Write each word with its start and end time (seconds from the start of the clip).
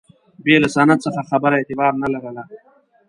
بې 0.43 0.55
له 0.63 0.67
سند 0.75 0.91
څخه 1.05 1.21
خبره 1.29 1.55
اعتبار 1.57 1.91
نه 2.01 2.07
لرله. 2.13 2.43